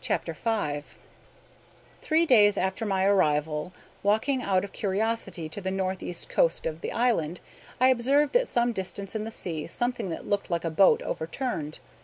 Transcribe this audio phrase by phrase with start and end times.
[0.00, 0.84] CHAPTER V
[2.00, 3.72] Three days after my arrival,
[4.04, 7.40] walking out of curiosity to the northeast coast of the island,
[7.80, 11.80] I observed at some distance in the sea something that looked like a boat overturned.